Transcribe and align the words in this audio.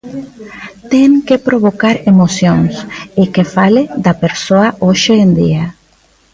Ten 0.91 1.11
que 1.27 1.37
provocar 1.47 1.95
emocións 2.11 2.73
e 3.21 3.23
que 3.33 3.43
fale 3.55 3.81
da 4.05 4.13
persoa 4.23 4.67
hoxe 4.85 5.13
en 5.25 5.29
día. 5.41 5.65